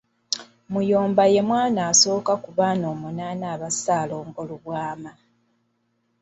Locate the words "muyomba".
0.71-1.23